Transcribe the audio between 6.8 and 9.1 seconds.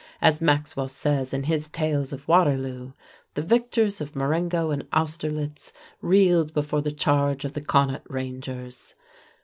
the charge of the Connaught Rangers."